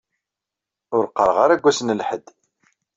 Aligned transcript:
Ur 0.95 1.05
qqaeɣ 1.09 1.37
ara 1.43 1.57
deg 1.57 1.65
wass 1.65 1.79
n 1.81 1.95
lḥedd. 1.99 2.25